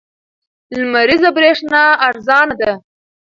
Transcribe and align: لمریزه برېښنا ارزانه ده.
لمریزه 0.77 1.29
برېښنا 1.37 1.83
ارزانه 2.07 2.55
ده. 2.61 2.71